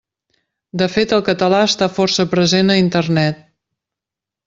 [0.81, 3.49] De fet el català està força present a Internet.